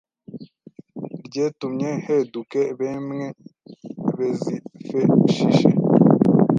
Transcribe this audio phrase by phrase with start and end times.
[1.25, 3.21] ryetumye heduke bemwe
[4.17, 5.69] bezifeshishe